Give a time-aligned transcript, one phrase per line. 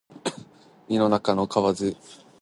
[0.89, 2.21] 井の中の蛙大海を知らず